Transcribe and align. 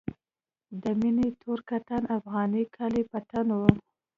د 0.83 0.83
مينې 0.99 1.27
تور 1.41 1.59
کتان 1.69 2.03
افغاني 2.17 2.63
کالي 2.75 3.03
په 3.11 3.19
تن 3.29 3.47
وو. 3.59 3.71